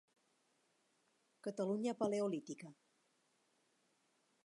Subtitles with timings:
[1.41, 2.67] Catalunya Paleolítica.